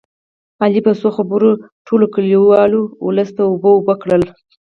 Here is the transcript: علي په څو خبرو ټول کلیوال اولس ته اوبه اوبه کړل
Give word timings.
علي 0.63 0.79
په 0.85 0.91
څو 0.99 1.07
خبرو 1.17 1.49
ټول 1.87 2.01
کلیوال 2.13 2.71
اولس 3.03 3.29
ته 3.35 3.41
اوبه 3.49 3.69
اوبه 3.75 3.93
کړل 4.01 4.23